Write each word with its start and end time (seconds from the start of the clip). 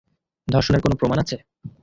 ধর্ষণের 0.47 0.81
কোনো 0.81 0.95
প্রমাণ 0.95 1.17
আছে? 1.23 1.37